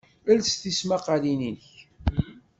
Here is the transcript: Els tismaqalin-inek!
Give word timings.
Els 0.35 0.47
tismaqalin-inek! 0.61 1.61